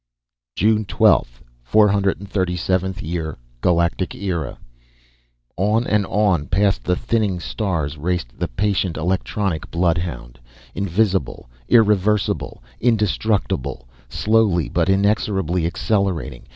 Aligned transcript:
JUNE 0.55 0.83
12, 0.85 1.43
437th 1.71 3.03
Year 3.03 3.37
GALACTIC 3.61 4.15
ERA 4.15 4.57
On 5.57 5.85
and 5.85 6.07
on 6.07 6.47
past 6.47 6.83
the 6.83 6.95
thinning 6.95 7.39
stars 7.39 7.99
raced 7.99 8.35
the 8.39 8.47
patient 8.47 8.97
electronic 8.97 9.69
bloodhound; 9.69 10.39
invisible, 10.73 11.51
irreversible, 11.69 12.63
indestructible; 12.79 13.87
slowly, 14.09 14.67
but 14.69 14.89
inexorably 14.89 15.67
accelerating. 15.67 16.47